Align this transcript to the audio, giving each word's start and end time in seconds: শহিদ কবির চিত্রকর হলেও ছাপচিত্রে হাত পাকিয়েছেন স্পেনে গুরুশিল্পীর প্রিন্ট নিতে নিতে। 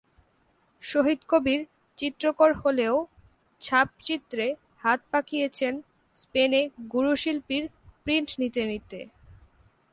শহিদ 0.83 1.19
কবির 1.29 1.61
চিত্রকর 1.97 2.51
হলেও 2.53 2.95
ছাপচিত্রে 3.61 4.45
হাত 4.77 4.99
পাকিয়েছেন 5.11 5.73
স্পেনে 6.17 6.61
গুরুশিল্পীর 6.93 7.63
প্রিন্ট 8.03 8.29
নিতে 8.41 8.61
নিতে। 8.65 8.99